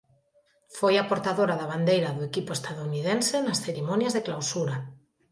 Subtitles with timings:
[0.77, 4.75] Foi a portadora da bandeira do equipo estadounidense nas cerimonias de clausura.